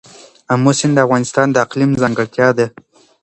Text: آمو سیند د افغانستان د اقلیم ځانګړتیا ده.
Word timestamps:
آمو 0.53 0.71
سیند 0.77 0.93
د 0.95 0.99
افغانستان 1.05 1.47
د 1.51 1.55
اقلیم 1.65 1.91
ځانګړتیا 2.01 2.47
ده. 2.57 2.65